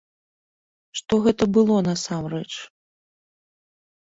[0.99, 2.49] Што ж гэта было насамрэч?